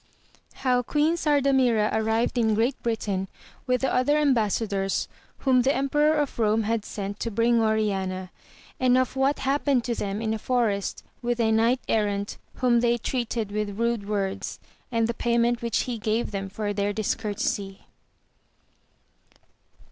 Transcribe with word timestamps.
—How 0.65 0.81
Queen 0.81 1.13
Sardamira 1.13 1.91
arrived 1.93 2.35
in 2.35 2.55
Great 2.55 2.81
Britain 2.81 3.27
with 3.67 3.81
the 3.81 3.93
other 3.93 4.17
Embassadors 4.17 5.07
whom 5.41 5.61
the 5.61 5.75
Emperor 5.75 6.13
of 6.15 6.35
Borne 6.35 6.63
had 6.63 6.85
sent 6.85 7.19
to 7.19 7.29
bring 7.29 7.61
Oriana, 7.61 8.31
and 8.79 8.97
of 8.97 9.15
what 9.15 9.37
happened 9.37 9.83
to 9.83 9.93
them 9.93 10.19
in 10.19 10.33
a 10.33 10.39
forest 10.39 11.03
with 11.21 11.39
a 11.39 11.51
Knight 11.51 11.81
Errant 11.87 12.39
whom 12.55 12.79
they 12.79 12.97
treated 12.97 13.51
with 13.51 13.77
rude 13.77 14.09
words, 14.09 14.59
and 14.91 15.05
the 15.05 15.13
payment 15.13 15.61
which 15.61 15.81
he 15.83 15.99
gave 15.99 16.31
them 16.31 16.49
for 16.49 16.73
their 16.73 16.93
discourtesy. 16.93 17.81